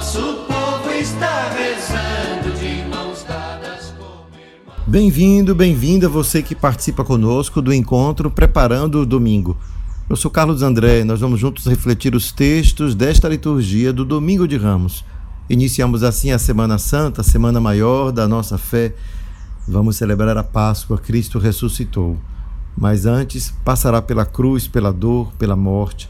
[0.00, 4.86] Nosso povo está rezando de mãos dadas como irmãos.
[4.86, 9.58] Bem-vindo, bem-vinda você que participa conosco do encontro Preparando o Domingo.
[10.08, 14.56] Eu sou Carlos André, nós vamos juntos refletir os textos desta liturgia do Domingo de
[14.56, 15.04] Ramos.
[15.50, 18.94] Iniciamos assim a Semana Santa, a Semana Maior da nossa fé.
[19.68, 22.16] Vamos celebrar a Páscoa, Cristo ressuscitou.
[22.74, 26.08] Mas antes, passará pela cruz, pela dor, pela morte.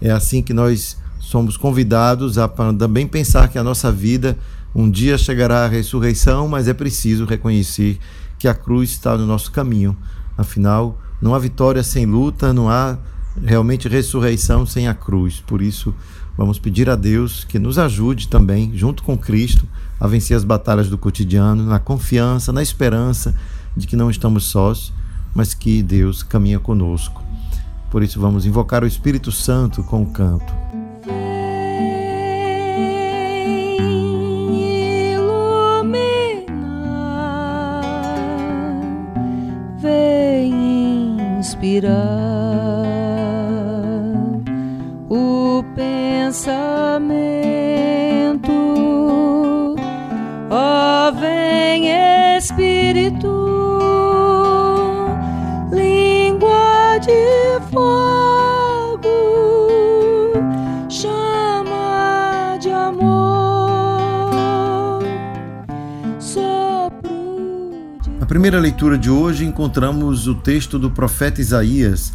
[0.00, 0.96] É assim que nós
[1.28, 4.38] somos convidados a também pensar que a nossa vida
[4.74, 7.98] um dia chegará à ressurreição, mas é preciso reconhecer
[8.38, 9.94] que a cruz está no nosso caminho.
[10.38, 12.96] Afinal, não há vitória sem luta, não há
[13.44, 15.38] realmente ressurreição sem a cruz.
[15.46, 15.94] Por isso,
[16.34, 19.68] vamos pedir a Deus que nos ajude também, junto com Cristo,
[20.00, 23.34] a vencer as batalhas do cotidiano, na confiança, na esperança
[23.76, 24.94] de que não estamos sós,
[25.34, 27.22] mas que Deus caminha conosco.
[27.90, 30.67] Por isso, vamos invocar o Espírito Santo com o canto.
[45.08, 47.37] O pensamento.
[68.28, 72.12] Primeira leitura de hoje encontramos o texto do profeta Isaías.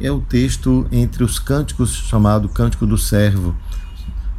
[0.00, 3.52] É o texto entre os cânticos chamado Cântico do Servo.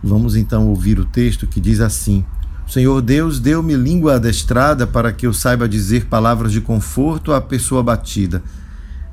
[0.02, 2.24] Vamos então ouvir o texto que diz assim:
[2.66, 7.82] Senhor Deus deu-me língua adestrada para que eu saiba dizer palavras de conforto à pessoa
[7.82, 8.42] abatida.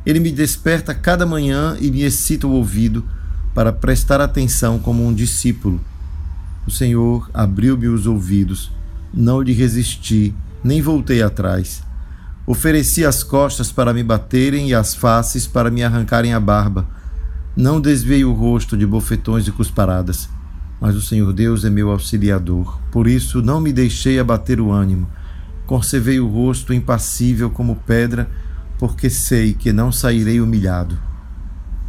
[0.06, 3.04] Ele me desperta cada manhã e me excita o ouvido
[3.52, 5.80] para prestar atenção como um discípulo.
[6.68, 8.70] O Senhor abriu-me os ouvidos,
[9.12, 10.32] não lhe resisti,
[10.62, 11.82] nem voltei atrás.
[12.46, 16.86] Ofereci as costas para me baterem e as faces para me arrancarem a barba.
[17.56, 20.28] Não desviei o rosto de bofetões e cusparadas.
[20.80, 22.80] Mas o Senhor Deus é meu auxiliador.
[22.90, 25.08] Por isso não me deixei abater o ânimo.
[25.66, 28.28] Conservei o rosto impassível como pedra,
[28.78, 31.10] porque sei que não sairei humilhado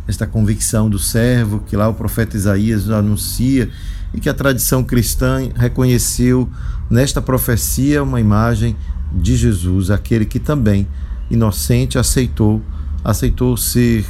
[0.07, 3.69] esta convicção do servo que lá o profeta Isaías anuncia
[4.13, 6.49] e que a tradição cristã reconheceu
[6.89, 8.75] nesta profecia uma imagem
[9.11, 10.87] de Jesus, aquele que também
[11.29, 12.61] inocente aceitou,
[13.03, 14.05] aceitou ser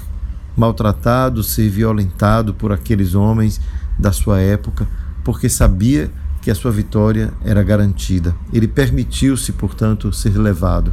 [0.56, 3.62] maltratado, ser violentado por aqueles homens
[3.98, 4.88] da sua época,
[5.24, 6.12] porque sabia
[6.42, 8.36] que a sua vitória era garantida.
[8.52, 10.92] Ele permitiu-se, portanto, ser levado.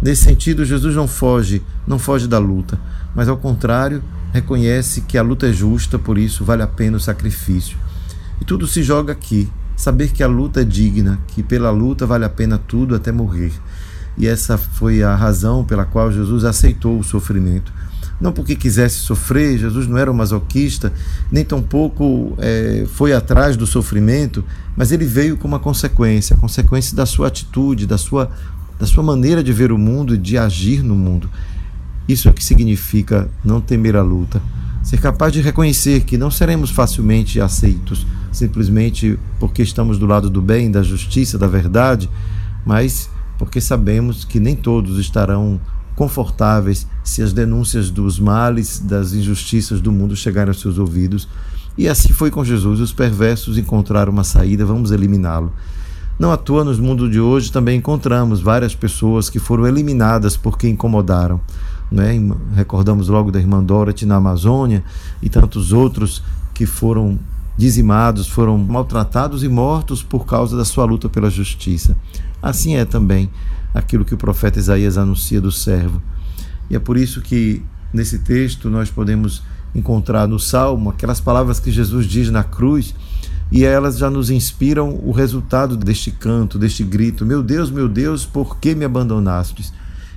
[0.00, 2.78] Nesse sentido, Jesus não foge, não foge da luta,
[3.14, 4.02] mas ao contrário,
[4.32, 7.76] reconhece que a luta é justa, por isso vale a pena o sacrifício.
[8.40, 12.24] E tudo se joga aqui, saber que a luta é digna, que pela luta vale
[12.24, 13.52] a pena tudo até morrer.
[14.18, 17.72] E essa foi a razão pela qual Jesus aceitou o sofrimento.
[18.18, 20.90] Não porque quisesse sofrer, Jesus não era um masoquista,
[21.30, 24.42] nem tampouco é, foi atrás do sofrimento,
[24.74, 28.30] mas ele veio como uma consequência, a consequência da sua atitude, da sua,
[28.78, 31.28] da sua maneira de ver o mundo e de agir no mundo.
[32.08, 34.40] Isso é o que significa não temer a luta.
[34.86, 40.40] Ser capaz de reconhecer que não seremos facilmente aceitos, simplesmente porque estamos do lado do
[40.40, 42.08] bem, da justiça, da verdade,
[42.64, 45.60] mas porque sabemos que nem todos estarão
[45.96, 51.26] confortáveis se as denúncias dos males, das injustiças do mundo chegarem aos seus ouvidos.
[51.76, 52.78] E assim foi com Jesus.
[52.78, 55.52] Os perversos encontraram uma saída, vamos eliminá-lo.
[56.16, 60.68] Não à toa, no mundo de hoje também encontramos várias pessoas que foram eliminadas porque
[60.68, 61.40] incomodaram.
[61.90, 62.14] Né?
[62.54, 64.82] Recordamos logo da irmã Dorothy na Amazônia
[65.22, 66.22] e tantos outros
[66.52, 67.18] que foram
[67.56, 71.96] dizimados, foram maltratados e mortos por causa da sua luta pela justiça.
[72.42, 73.30] Assim é também
[73.72, 76.02] aquilo que o profeta Isaías anuncia do servo.
[76.68, 77.62] E é por isso que
[77.92, 79.42] nesse texto nós podemos
[79.74, 82.94] encontrar no Salmo aquelas palavras que Jesus diz na cruz
[83.50, 88.26] e elas já nos inspiram o resultado deste canto, deste grito: Meu Deus, meu Deus,
[88.26, 89.72] por que me abandonastes?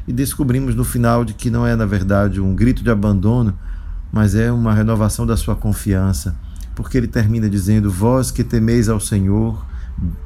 [0.10, 3.54] E descobrimos no final de que não é, na verdade, um grito de abandono,
[4.12, 6.36] mas é uma renovação da sua confiança,
[6.76, 9.64] porque ele termina dizendo: Vós que temeis ao Senhor,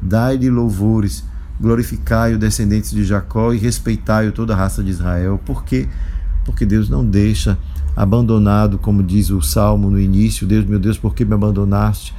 [0.01, 1.23] Dai-lhe louvores,
[1.59, 5.39] glorificai o descendentes de Jacó e respeitai toda a raça de Israel.
[5.43, 5.87] Por quê?
[6.45, 7.57] Porque Deus não deixa
[7.95, 12.13] abandonado, como diz o salmo no início: Deus, meu Deus, por que me abandonaste?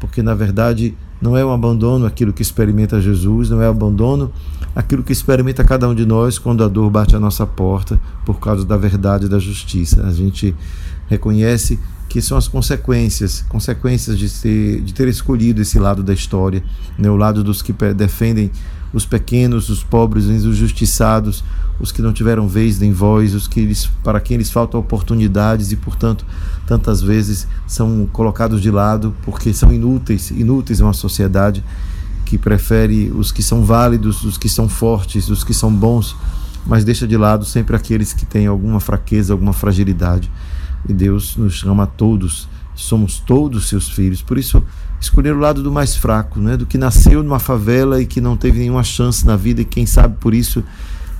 [0.00, 4.30] Porque na verdade não é um abandono aquilo que experimenta Jesus, não é um abandono
[4.74, 8.38] aquilo que experimenta cada um de nós quando a dor bate à nossa porta por
[8.38, 10.06] causa da verdade e da justiça.
[10.06, 10.54] A gente
[11.08, 11.78] reconhece
[12.08, 16.62] que são as consequências, consequências de, ser, de ter escolhido esse lado da história,
[16.98, 17.10] né?
[17.10, 18.50] o lado dos que defendem
[18.92, 21.44] os pequenos, os pobres, os injustiçados,
[21.80, 25.70] os que não tiveram vez nem voz, os que eles, para quem eles faltam oportunidades
[25.70, 26.24] e, portanto,
[26.66, 31.62] tantas vezes são colocados de lado porque são inúteis, inúteis em uma sociedade
[32.24, 36.14] que prefere os que são válidos, os que são fortes, os que são bons,
[36.66, 40.30] mas deixa de lado sempre aqueles que têm alguma fraqueza, alguma fragilidade.
[40.86, 44.20] E Deus nos chama a todos, somos todos seus filhos.
[44.20, 44.62] Por isso,
[45.00, 46.56] escolher o lado do mais fraco, né?
[46.56, 49.86] do que nasceu numa favela e que não teve nenhuma chance na vida e quem
[49.86, 50.62] sabe por isso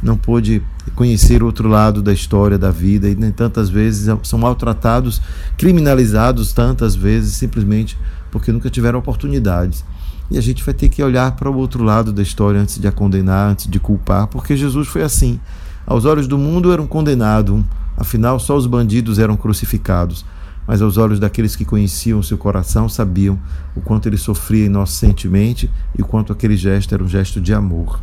[0.02, 0.62] não pôde
[0.94, 5.20] conhecer outro lado da história da vida e nem tantas vezes são maltratados,
[5.56, 7.98] criminalizados tantas vezes simplesmente
[8.30, 9.84] porque nunca tiveram oportunidades.
[10.30, 12.86] E a gente vai ter que olhar para o outro lado da história antes de
[12.86, 15.40] a condenar, antes de culpar, porque Jesus foi assim.
[15.86, 17.64] Aos olhos do mundo era um condenado,
[17.96, 20.24] afinal só os bandidos eram crucificados
[20.68, 23.40] mas aos olhos daqueles que conheciam seu coração sabiam
[23.74, 27.98] o quanto ele sofria inocentemente e o quanto aquele gesto era um gesto de amor.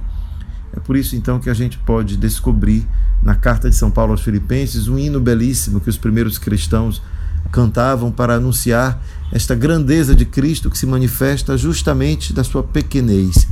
[0.74, 2.88] É por isso então que a gente pode descobrir
[3.24, 7.02] na carta de São Paulo aos Filipenses um hino belíssimo que os primeiros cristãos
[7.52, 9.02] cantavam para anunciar
[9.32, 13.48] esta grandeza de Cristo que se manifesta justamente da sua pequenez.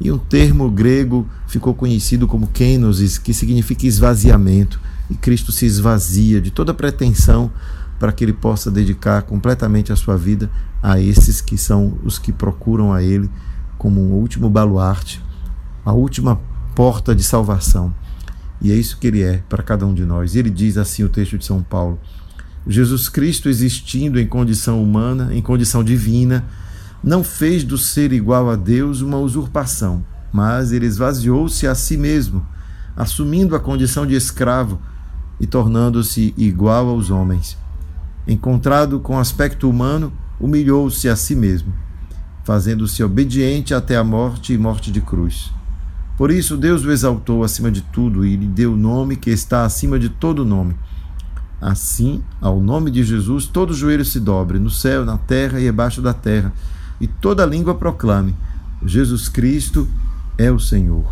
[0.00, 4.80] E um termo grego ficou conhecido como kenosis, que significa esvaziamento.
[5.08, 7.50] E Cristo se esvazia de toda pretensão
[7.98, 10.50] para que ele possa dedicar completamente a sua vida
[10.82, 13.30] a esses que são os que procuram a ele
[13.78, 15.22] como um último baluarte,
[15.84, 16.40] a última
[16.74, 17.94] porta de salvação.
[18.60, 20.36] E é isso que ele é para cada um de nós.
[20.36, 21.98] Ele diz assim o texto de São Paulo:
[22.66, 26.44] Jesus Cristo, existindo em condição humana, em condição divina,
[27.02, 32.46] não fez do ser igual a Deus uma usurpação, mas ele esvaziou-se a si mesmo,
[32.96, 34.80] assumindo a condição de escravo
[35.40, 37.58] e tornando-se igual aos homens
[38.26, 41.72] encontrado com aspecto humano, humilhou-se a si mesmo,
[42.42, 45.52] fazendo-se obediente até a morte e morte de cruz.
[46.16, 49.64] Por isso Deus o exaltou acima de tudo e lhe deu o nome que está
[49.64, 50.76] acima de todo nome.
[51.60, 56.02] Assim, ao nome de Jesus, todo joelho se dobre, no céu, na terra e abaixo
[56.02, 56.52] da terra,
[57.00, 58.36] e toda língua proclame:
[58.84, 59.88] Jesus Cristo
[60.36, 61.04] é o Senhor,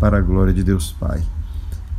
[0.00, 1.22] para a glória de Deus Pai.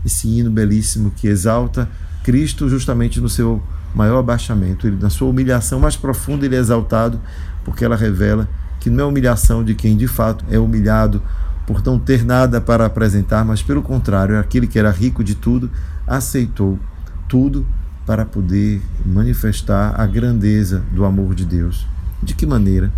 [0.04, 1.90] Esse hino belíssimo que exalta
[2.24, 3.62] Cristo justamente no seu
[3.94, 4.88] maior abaixamento.
[4.88, 7.20] Ele, na sua humilhação mais profunda, ele é exaltado,
[7.64, 11.22] porque ela revela que não é humilhação de quem de fato é humilhado
[11.70, 15.70] por não ter nada para apresentar, mas pelo contrário, aquele que era rico de tudo,
[16.08, 16.80] aceitou
[17.28, 17.64] tudo
[18.08, 21.86] para poder manifestar a grandeza do amor de Deus.
[22.24, 22.92] De que maneira?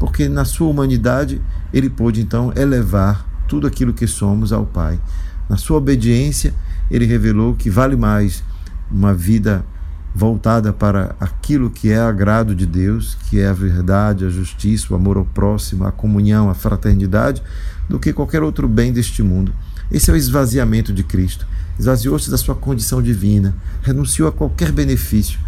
[0.00, 1.40] Porque na sua humanidade
[1.72, 4.98] ele pôde então elevar tudo aquilo que somos ao Pai.
[5.48, 6.52] Na sua obediência,
[6.90, 8.42] ele revelou que vale mais
[8.90, 9.64] uma vida
[10.12, 14.96] voltada para aquilo que é agrado de Deus, que é a verdade, a justiça, o
[14.96, 17.44] amor ao próximo, a comunhão, a fraternidade,
[17.88, 19.52] do que qualquer outro bem deste mundo.
[19.90, 21.46] Esse é o esvaziamento de Cristo.
[21.78, 25.38] Esvaziou-se da sua condição divina, renunciou a qualquer benefício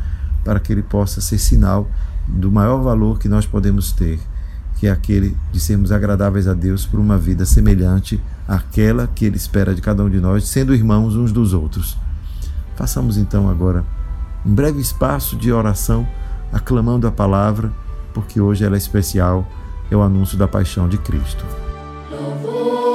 [0.45, 1.91] para que ele possa ser sinal
[2.27, 4.19] do maior valor que nós podemos ter,
[4.79, 9.37] que é aquele de sermos agradáveis a Deus por uma vida semelhante àquela que ele
[9.37, 11.99] espera de cada um de nós, sendo irmãos uns dos outros.
[12.77, 13.85] Façamos então agora
[14.45, 16.09] um breve espaço de oração,
[16.51, 17.71] aclamando a palavra,
[18.15, 19.47] porque hoje ela é especial,
[19.91, 21.45] é o anúncio da paixão de Cristo.
[22.21, 22.90] Louvor e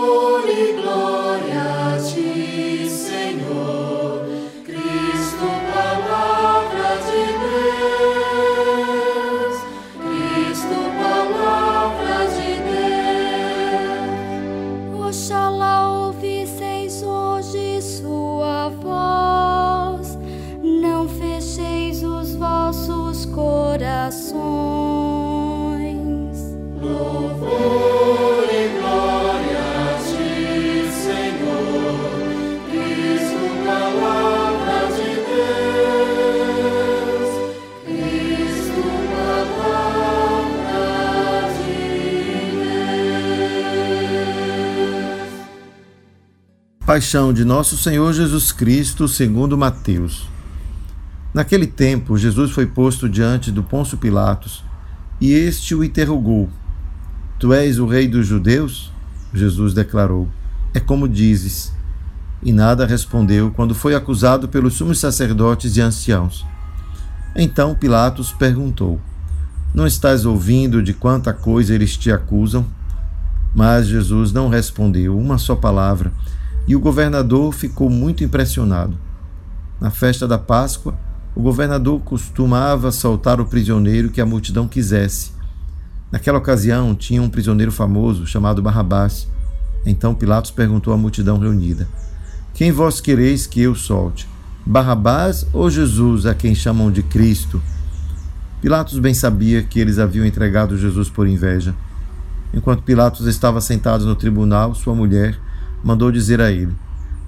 [46.95, 50.29] Paixão de nosso Senhor Jesus Cristo, segundo Mateus.
[51.33, 54.63] Naquele tempo, Jesus foi posto diante do Pôncio Pilatos,
[55.19, 56.49] e este o interrogou:
[57.37, 58.93] Tu és o rei dos judeus?
[59.33, 60.29] Jesus declarou:
[60.73, 61.73] É como dizes.
[62.41, 66.45] E nada respondeu quando foi acusado pelos sumos sacerdotes e anciãos.
[67.35, 69.01] Então Pilatos perguntou:
[69.73, 72.65] Não estás ouvindo de quanta coisa eles te acusam?
[73.53, 76.13] Mas Jesus não respondeu uma só palavra,
[76.67, 78.97] e o governador ficou muito impressionado.
[79.79, 80.97] Na festa da Páscoa,
[81.35, 85.31] o governador costumava soltar o prisioneiro que a multidão quisesse.
[86.11, 89.27] Naquela ocasião, tinha um prisioneiro famoso chamado Barrabás.
[89.85, 91.87] Então Pilatos perguntou à multidão reunida:
[92.53, 94.27] Quem vós quereis que eu solte?
[94.65, 97.61] Barrabás ou Jesus, a quem chamam de Cristo?
[98.61, 101.75] Pilatos bem sabia que eles haviam entregado Jesus por inveja.
[102.53, 105.37] Enquanto Pilatos estava sentado no tribunal, sua mulher
[105.85, 106.73] mandou dizer a ele: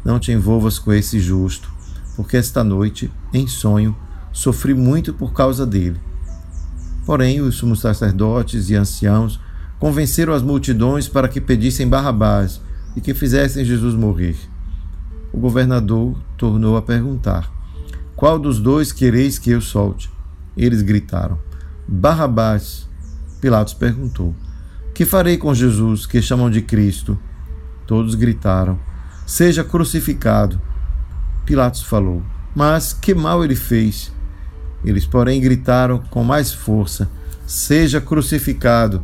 [0.03, 1.71] Não te envolvas com esse justo,
[2.15, 3.95] porque esta noite, em sonho,
[4.33, 5.99] sofri muito por causa dele.
[7.05, 9.39] Porém, os sumos sacerdotes e anciãos
[9.79, 12.59] convenceram as multidões para que pedissem Barrabás
[12.95, 14.35] e que fizessem Jesus morrer.
[15.31, 17.51] O governador tornou a perguntar:
[18.15, 20.09] Qual dos dois quereis que eu solte?
[20.57, 21.37] Eles gritaram:
[21.87, 22.87] Barrabás.
[23.39, 24.33] Pilatos perguntou:
[24.97, 27.19] que farei com Jesus, que chamam de Cristo?
[27.87, 28.77] Todos gritaram:
[29.25, 30.61] Seja crucificado.
[31.45, 32.21] Pilatos falou:
[32.53, 34.13] Mas que mal ele fez?
[34.83, 37.09] Eles, porém, gritaram com mais força:
[37.45, 39.01] Seja crucificado.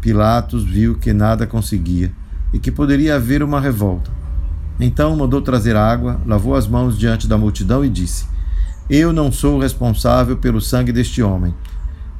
[0.00, 2.10] Pilatos viu que nada conseguia
[2.54, 4.10] e que poderia haver uma revolta.
[4.78, 8.24] Então mandou trazer água, lavou as mãos diante da multidão e disse:
[8.88, 11.52] Eu não sou responsável pelo sangue deste homem.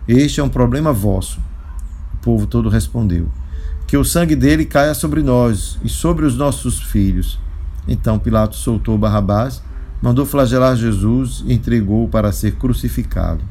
[0.07, 1.41] Este é um problema vosso
[2.21, 3.29] povo todo respondeu:
[3.91, 7.41] Que o sangue dele caia sobre nós e sobre os nossos filhos.
[7.89, 9.61] Então Pilatos soltou Barrabás,
[10.01, 13.43] mandou flagelar Jesus e entregou-o para ser crucificado.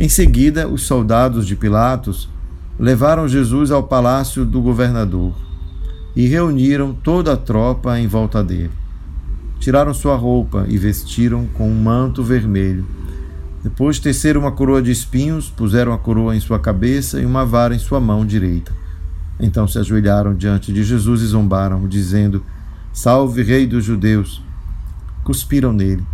[0.00, 2.28] Em seguida, os soldados de Pilatos
[2.76, 5.32] levaram Jesus ao palácio do governador
[6.16, 8.72] e reuniram toda a tropa em volta dele.
[9.60, 12.84] Tiraram sua roupa e vestiram com um manto vermelho
[13.62, 17.74] depois teceram uma coroa de espinhos, puseram a coroa em sua cabeça e uma vara
[17.74, 18.72] em sua mão direita.
[19.40, 22.44] Então se ajoelharam diante de Jesus e zombaram, dizendo:
[22.92, 24.42] Salve, Rei dos Judeus!
[25.22, 26.04] Cuspiram nele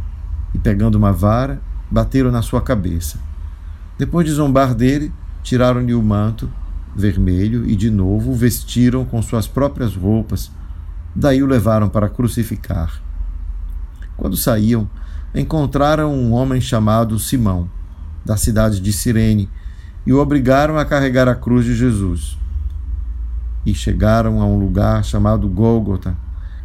[0.52, 3.18] e, pegando uma vara, bateram na sua cabeça.
[3.96, 5.12] Depois de zombar dele,
[5.42, 6.50] tiraram-lhe o manto
[6.96, 10.50] vermelho e, de novo, o vestiram com suas próprias roupas.
[11.14, 13.00] Daí o levaram para crucificar.
[14.16, 14.88] Quando saíam,
[15.34, 17.68] encontraram um homem chamado Simão,
[18.24, 19.48] da cidade de Cirene,
[20.06, 22.38] e o obrigaram a carregar a cruz de Jesus.
[23.64, 26.16] E chegaram a um lugar chamado Gólgota,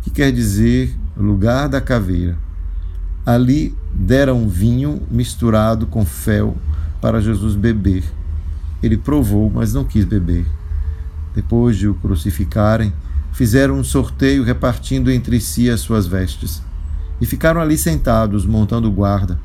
[0.01, 2.37] que quer dizer lugar da caveira.
[3.25, 6.57] Ali deram vinho misturado com fel
[7.01, 8.03] para Jesus beber.
[8.81, 10.45] Ele provou, mas não quis beber.
[11.35, 12.93] Depois de o crucificarem,
[13.31, 16.61] fizeram um sorteio repartindo entre si as suas vestes
[17.21, 19.39] e ficaram ali sentados, montando guarda.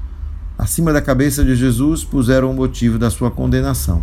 [0.56, 4.02] Acima da cabeça de Jesus puseram o motivo da sua condenação.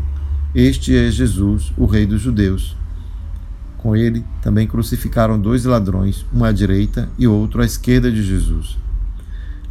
[0.54, 2.76] Este é Jesus, o Rei dos Judeus.
[3.82, 8.78] Com ele também crucificaram dois ladrões, um à direita e outro à esquerda de Jesus.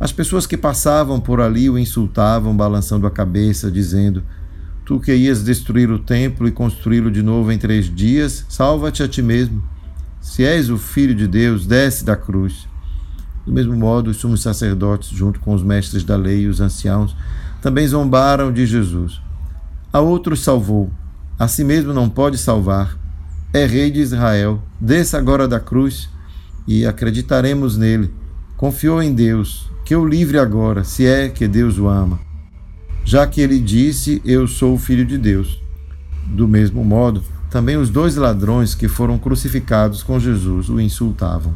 [0.00, 4.25] As pessoas que passavam por ali o insultavam, balançando a cabeça, dizendo:
[4.85, 9.09] Tu que ias destruir o templo e construí-lo de novo em três dias, salva-te a
[9.09, 9.62] ti mesmo.
[10.21, 12.67] Se és o filho de Deus, desce da cruz.
[13.47, 17.14] Do mesmo modo, os sumos sacerdotes, junto com os mestres da lei e os anciãos,
[17.62, 19.21] também zombaram de Jesus.
[19.93, 20.90] A outros salvou,
[21.38, 23.00] a si mesmo não pode salvar.
[23.52, 26.09] É rei de Israel, desça agora da cruz
[26.69, 28.09] e acreditaremos nele.
[28.57, 32.21] Confiou em Deus, que o livre agora, se é que Deus o ama.
[33.04, 35.61] Já que ele disse: Eu sou o filho de Deus.
[36.26, 41.52] Do mesmo modo, também os dois ladrões que foram crucificados com Jesus o insultavam.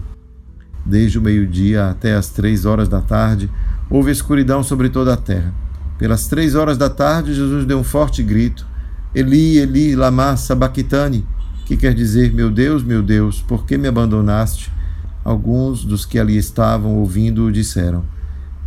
[0.84, 3.48] Desde o meio-dia até as três horas da tarde,
[3.88, 5.54] houve escuridão sobre toda a terra.
[5.96, 8.66] Pelas três horas da tarde, Jesus deu um forte grito:
[9.14, 11.24] Eli, Eli, lama sabachthani,
[11.64, 14.72] que quer dizer: Meu Deus, meu Deus, por que me abandonaste?
[15.24, 18.04] Alguns dos que ali estavam ouvindo disseram: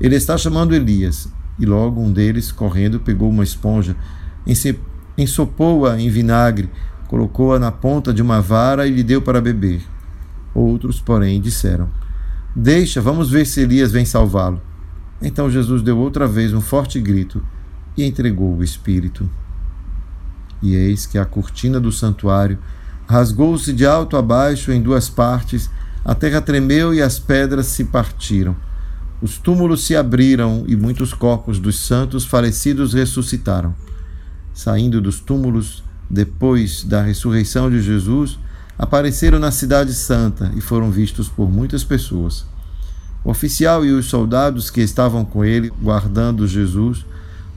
[0.01, 1.31] Ele está chamando Elias.
[1.59, 3.95] E logo um deles, correndo, pegou uma esponja,
[5.17, 6.69] ensopou-a em vinagre,
[7.07, 9.81] colocou-a na ponta de uma vara e lhe deu para beber.
[10.53, 11.89] Outros, porém, disseram:
[12.55, 14.61] Deixa, vamos ver se Elias vem salvá-lo.
[15.21, 17.43] Então Jesus deu outra vez um forte grito
[17.95, 19.27] e entregou o Espírito.
[20.61, 22.57] E eis que a cortina do santuário
[23.07, 25.69] rasgou-se de alto a baixo em duas partes,
[26.03, 28.55] a terra tremeu e as pedras se partiram.
[29.21, 33.73] Os túmulos se abriram e muitos corpos dos santos falecidos ressuscitaram.
[34.53, 38.37] Saindo dos túmulos, depois da ressurreição de Jesus,
[38.77, 42.45] apareceram na Cidade Santa e foram vistos por muitas pessoas.
[43.23, 47.05] O oficial e os soldados que estavam com ele, guardando Jesus,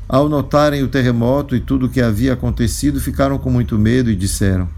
[0.09, 4.17] ao notarem o terremoto e tudo o que havia acontecido, ficaram com muito medo e
[4.17, 4.69] disseram: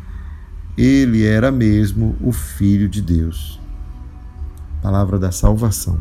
[0.76, 3.60] Ele era mesmo o Filho de Deus.
[4.80, 5.98] Palavra da salvação.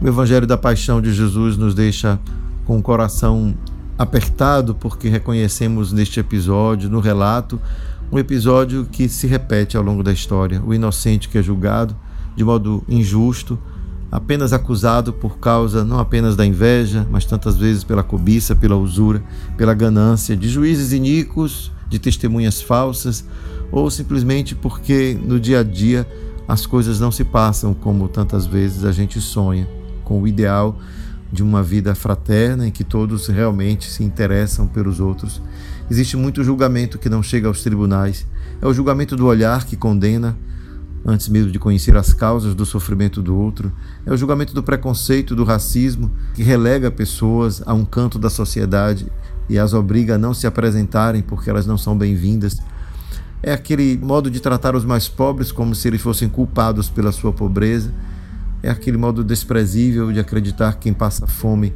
[0.00, 2.18] O Evangelho da Paixão de Jesus nos deixa
[2.64, 3.54] com o coração
[3.98, 7.60] apertado porque reconhecemos neste episódio, no relato,
[8.10, 10.62] um episódio que se repete ao longo da história.
[10.64, 11.94] O inocente que é julgado
[12.36, 13.58] de modo injusto,
[14.10, 19.22] apenas acusado por causa não apenas da inveja, mas tantas vezes pela cobiça, pela usura,
[19.56, 23.24] pela ganância, de juízes iníquos, de testemunhas falsas,
[23.70, 26.06] ou simplesmente porque no dia a dia
[26.48, 29.68] as coisas não se passam como tantas vezes a gente sonha,
[30.04, 30.78] com o ideal
[31.32, 35.40] de uma vida fraterna em que todos realmente se interessam pelos outros.
[35.88, 38.26] Existe muito julgamento que não chega aos tribunais.
[38.60, 40.36] É o julgamento do olhar que condena,
[41.04, 43.72] antes mesmo de conhecer as causas do sofrimento do outro.
[44.04, 49.10] É o julgamento do preconceito, do racismo, que relega pessoas a um canto da sociedade
[49.48, 52.58] e as obriga a não se apresentarem porque elas não são bem-vindas.
[53.42, 57.32] É aquele modo de tratar os mais pobres como se eles fossem culpados pela sua
[57.32, 57.90] pobreza
[58.62, 61.72] é aquele modo desprezível de acreditar que quem passa fome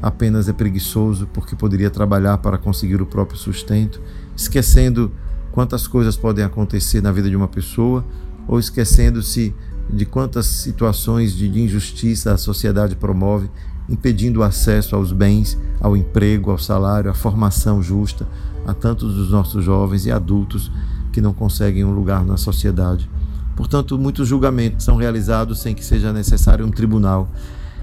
[0.00, 4.00] apenas é preguiçoso porque poderia trabalhar para conseguir o próprio sustento,
[4.36, 5.12] esquecendo
[5.52, 8.04] quantas coisas podem acontecer na vida de uma pessoa
[8.46, 9.54] ou esquecendo-se
[9.90, 13.50] de quantas situações de injustiça a sociedade promove,
[13.88, 18.26] impedindo o acesso aos bens, ao emprego, ao salário, à formação justa
[18.66, 20.70] a tantos dos nossos jovens e adultos
[21.12, 23.08] que não conseguem um lugar na sociedade.
[23.56, 27.28] Portanto, muitos julgamentos são realizados sem que seja necessário um tribunal.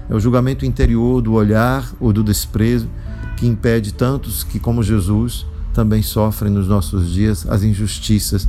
[0.08, 2.88] É o julgamento interior do olhar ou do desprezo
[3.36, 8.48] que impede tantos que, como Jesus, também sofrem nos nossos dias as injustiças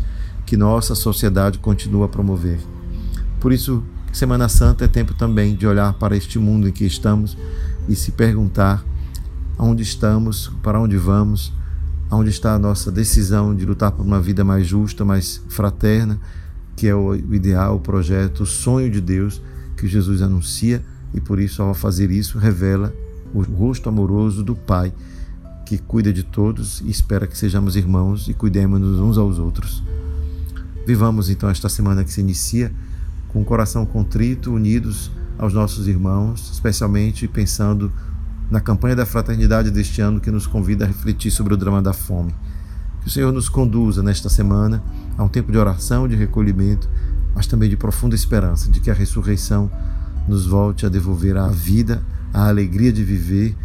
[0.51, 2.59] que nossa sociedade continua a promover.
[3.39, 7.37] Por isso, Semana Santa é tempo também de olhar para este mundo em que estamos
[7.87, 8.83] e se perguntar
[9.57, 11.53] aonde estamos, para onde vamos,
[12.09, 16.19] aonde está a nossa decisão de lutar por uma vida mais justa, mais fraterna
[16.75, 19.41] que é o ideal, o projeto, o sonho de Deus
[19.77, 20.83] que Jesus anuncia
[21.13, 22.93] e por isso, ao fazer isso, revela
[23.33, 24.91] o rosto amoroso do Pai
[25.65, 29.81] que cuida de todos e espera que sejamos irmãos e cuidemos-nos uns aos outros.
[30.85, 32.71] Vivamos então esta semana que se inicia
[33.29, 37.91] com o coração contrito, unidos aos nossos irmãos, especialmente pensando
[38.49, 41.93] na campanha da fraternidade deste ano que nos convida a refletir sobre o drama da
[41.93, 42.35] fome.
[43.01, 44.83] Que o Senhor nos conduza nesta semana
[45.17, 46.89] a um tempo de oração, de recolhimento,
[47.33, 49.71] mas também de profunda esperança de que a ressurreição
[50.27, 53.55] nos volte a devolver a vida, a alegria de viver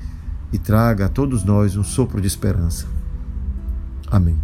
[0.53, 2.87] e traga a todos nós um sopro de esperança.
[4.11, 4.39] Amém.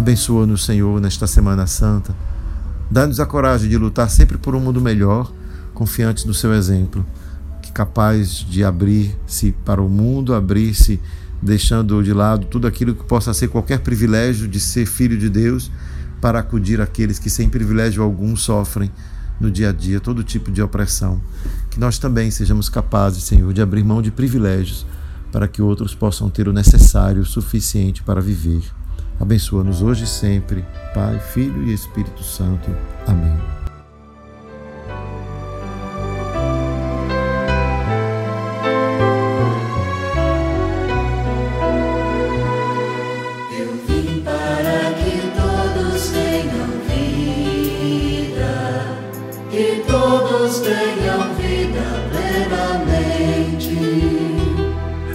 [0.00, 2.16] Abençoa-nos, Senhor, nesta Semana Santa.
[2.90, 5.30] Dá-nos a coragem de lutar sempre por um mundo melhor,
[5.74, 7.04] confiantes no seu exemplo
[7.74, 10.98] capaz de abrir-se para o mundo, abrir-se
[11.42, 15.70] deixando de lado tudo aquilo que possa ser qualquer privilégio de ser filho de Deus,
[16.18, 18.90] para acudir aqueles que sem privilégio algum sofrem
[19.38, 21.20] no dia a dia todo tipo de opressão.
[21.70, 24.86] Que nós também sejamos capazes, Senhor, de abrir mão de privilégios
[25.30, 28.79] para que outros possam ter o necessário, o suficiente para viver.
[29.20, 32.70] Abençoa-nos hoje e sempre, Pai, Filho e Espírito Santo.
[33.06, 33.59] Amém.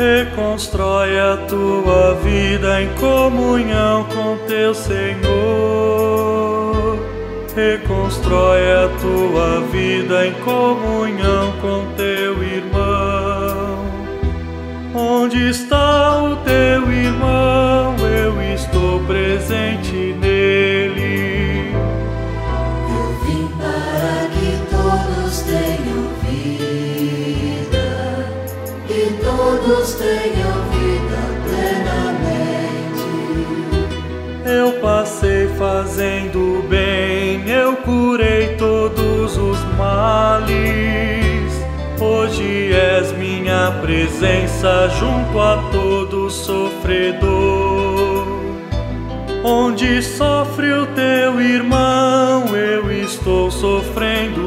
[0.06, 5.26] Reconstrói a tua vida em comunhão com teu Senhor.
[7.56, 13.84] Reconstrói a tua vida em comunhão com teu irmão.
[14.94, 17.96] Onde está o teu irmão?
[18.00, 20.25] Eu estou presente nele.
[29.66, 33.10] Todos tenham vida plenamente.
[34.46, 40.56] Eu passei fazendo bem, eu curei todos os males.
[42.00, 47.26] Hoje és minha presença junto a todo sofredor.
[49.44, 54.45] Onde sofre o teu irmão, eu estou sofrendo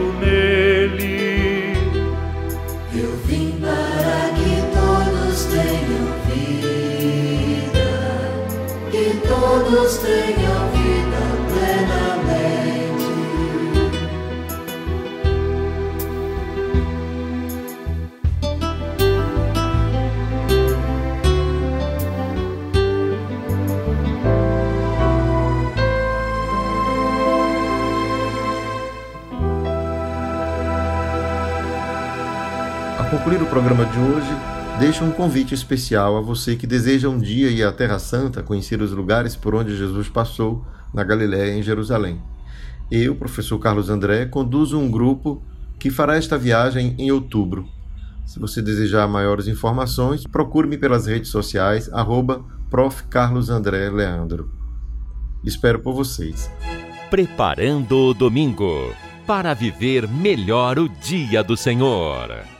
[33.28, 37.50] concluir o programa de hoje, deixo um convite especial a você que deseja um dia
[37.50, 40.64] ir à Terra Santa, conhecer os lugares por onde Jesus passou
[40.94, 42.22] na Galiléia em Jerusalém.
[42.90, 45.42] Eu, professor Carlos André, conduzo um grupo
[45.78, 47.68] que fará esta viagem em outubro.
[48.24, 52.44] Se você desejar maiores informações, procure-me pelas redes sociais, arroba.
[55.44, 56.50] Espero por vocês.
[57.10, 58.92] Preparando o domingo
[59.26, 62.57] para viver melhor o dia do Senhor.